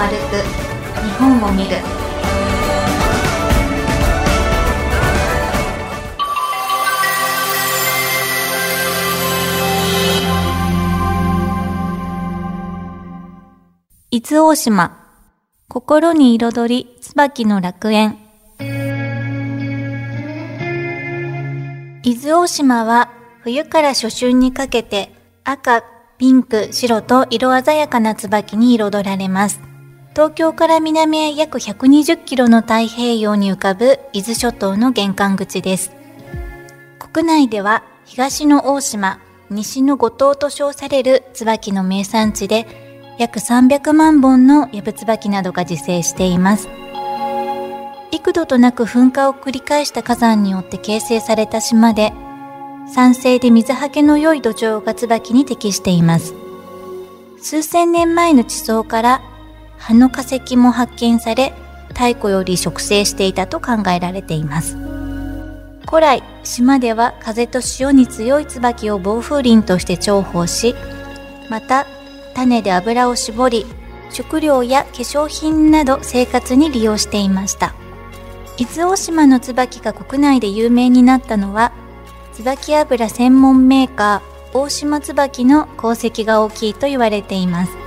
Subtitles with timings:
[0.00, 0.36] 歩く。
[1.02, 1.76] 日本を見る。
[14.10, 14.96] 伊豆大島。
[15.68, 18.18] 心に彩り椿の楽園。
[22.02, 23.10] 伊豆大島は
[23.42, 25.14] 冬から初春にかけて
[25.44, 25.84] 赤、
[26.18, 29.69] ピンク、白と色鮮やかな椿に彩られます。
[30.12, 35.92] 東京から南へ約120キロの太平洋に浮かぶ伊豆諸島の玄関口です。
[36.98, 46.68] 国内では東の大島、西の五島と称される椿の名産地で約300万本のヤブツバキなどが自生しています。
[48.10, 52.12] 幾度となく噴火を繰り返した火山によって形成された島で、
[52.92, 56.34] 酸性で水はけの良い土壌が椿に適しています。
[57.40, 59.22] 数千年前の地層から
[59.80, 61.54] 葉の化石も発見され、
[61.88, 64.76] 太古より植生していたと考えられています。
[65.88, 70.76] 古来、島では風と潮に強い椿を暴風林として重宝し、
[71.48, 71.86] また
[72.34, 73.66] 種で油を絞り、
[74.10, 77.74] 食料や化粧品など生活に利用していました。
[78.58, 81.72] 伊豆大島の椿が国内で有名になったのは、
[82.34, 87.79] 椿油専門メーカー大島椿の功績が大きいと言われています。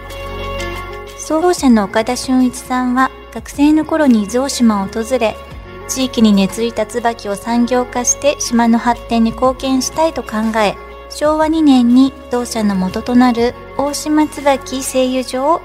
[1.24, 5.38] 創業者の岡田俊一さんは学生の頃に伊豆大島を訪れ、
[5.88, 10.76] 地域に根付いた椿を産業化して島の発展に貢献したいと考え、
[11.10, 15.62] 昭和2年に同社の元となる大島椿製油所を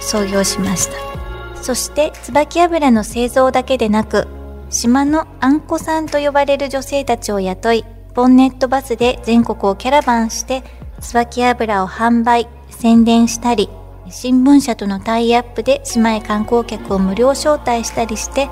[0.00, 1.62] 創業しました。
[1.62, 4.26] そして椿油の製造だけでなく、
[4.70, 10.64] 島のあんこさんと呼ばれる女性たちを雇い、ボンネットバスで全国をキャラバンして、
[11.00, 13.70] 椿油を販売、宣伝したり、
[14.10, 18.48] 新聞社とのタイアップで島へ観光客を無料招待したりして、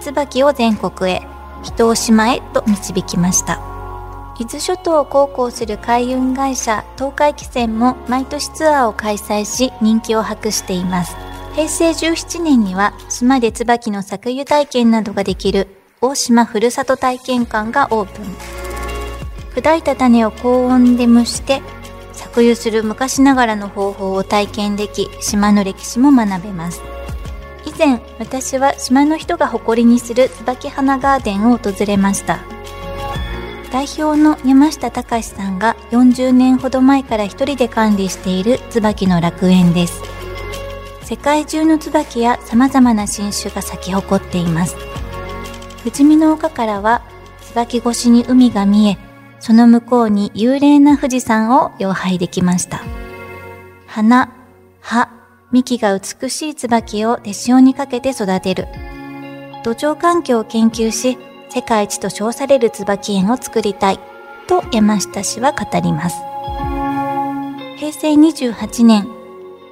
[0.00, 1.22] 椿を全国へ、
[1.62, 3.72] 人を島へと導きました。
[4.42, 11.14] 伊豆諸島を航行する海運会社東海汽船も毎年ツアーを開催し人気を博しています
[11.52, 15.68] 平成17年には島で椿の搾油体験などができる
[16.00, 18.24] 大島ふるさと体験館がオープン
[19.54, 21.60] 砕いた種を高温で蒸して
[22.40, 26.82] 油する昔ながらの方法を体験でき島の歴史も学べます
[27.66, 32.40] 以前私は島の人が誇りにする椿花ガーデンを訪れました
[33.72, 40.02] 代表の山下隆さんが40年ほど前から一人で管理している椿の楽園です。
[41.04, 44.76] 世界中の椿や様々な新種が咲き誇っています。
[45.78, 47.00] 富士見の丘からは
[47.40, 48.98] 椿越しに海が見え、
[49.42, 52.80] その向こうに幽霊な富士山を擁拝できました。
[53.88, 54.32] 花、
[54.80, 55.08] 葉、
[55.50, 58.68] 幹が美しい椿を手塩にかけて育てる。
[59.64, 63.98] 土壌環境を研究し、世界一と称される椿園を作りたい
[64.46, 66.22] と山下氏は語ります。
[67.78, 69.08] 平成28年、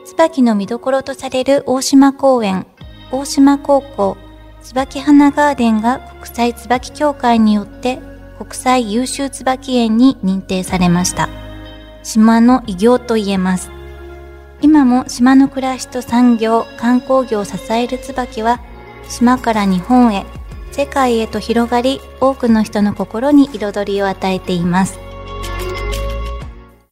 [0.05, 2.67] 椿の見どころとされる大島公園、
[3.13, 4.17] 大島高校、
[4.63, 8.10] 椿花ガーデンが国際椿協会によって
[8.41, 11.29] 国際優秀椿園に認定されました。
[12.03, 13.71] 島の偉業と言えます。
[14.63, 18.61] 今も島の暮らしと産業、観光業を支える椿は
[19.09, 20.25] 島から日本へ
[20.71, 24.99] 世界へと広がり多くの人の心に彩りを与えています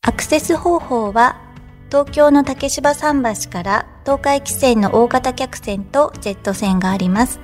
[0.02, 1.40] アクセス方法は
[1.88, 7.38] 東京の竹芝桟橋から東海汽船の大型客船とジェット船があります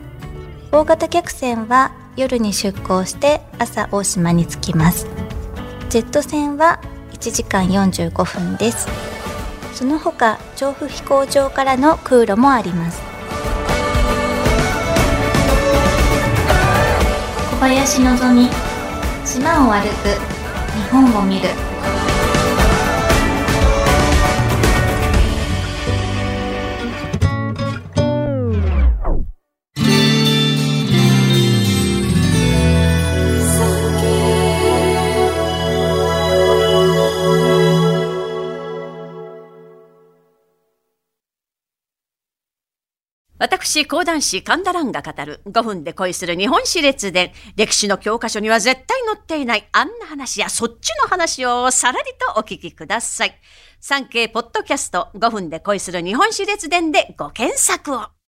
[0.73, 5.07] 大型客船は夜に出港して朝大島に着きます。
[5.91, 6.81] ジェット船は
[7.13, 8.89] 1時間45分です。
[9.73, 13.03] その他調布飛行場からの空路もあります。
[17.51, 18.49] 小林のぞみ
[19.25, 20.09] 島を歩く
[20.77, 21.49] 日本を見る。
[43.45, 47.31] 私、講談師神田蘭が語る5分で恋する日本史列伝。
[47.57, 53.39] 歴史の教科書には絶対載っていないあんな話やそっちの話をさらりとお聞きください。
[53.81, 58.15] 産経ポッドキャスト5分で恋する日本史列伝でご検索を。